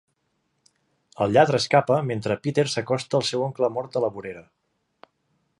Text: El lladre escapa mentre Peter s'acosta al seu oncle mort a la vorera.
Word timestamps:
El 1.25 1.35
lladre 1.37 1.59
escapa 1.63 1.99
mentre 2.11 2.39
Peter 2.47 2.67
s'acosta 2.77 3.21
al 3.21 3.29
seu 3.31 3.47
oncle 3.51 3.73
mort 3.79 4.01
a 4.01 4.07
la 4.07 4.15
vorera. 4.17 4.47